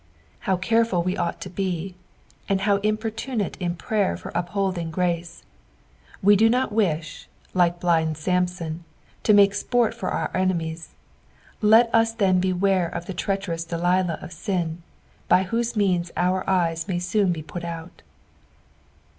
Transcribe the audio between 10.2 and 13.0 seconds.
enemies; let us then beware